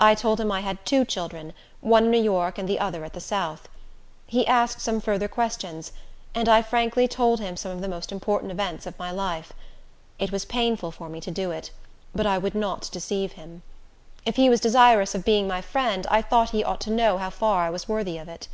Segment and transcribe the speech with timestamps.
[0.00, 3.20] I told him I had two children, one in New York the other at the
[3.20, 3.68] south.
[4.26, 5.92] He asked some further questions,
[6.34, 9.52] and I frankly told him some of the most important events of my life.
[10.18, 11.70] It was painful for me to do it;
[12.14, 13.60] but I would not deceive him.
[14.24, 17.28] If he was desirous of being my friend, I thought he ought to know how
[17.28, 18.48] far I was worthy of it.